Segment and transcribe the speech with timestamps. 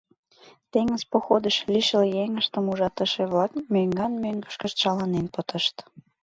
[0.71, 5.75] Теҥыз походыш лишыл еҥыштым ужатыше-влак мӧҥган-мӧҥгышкышт шаланен пытышт.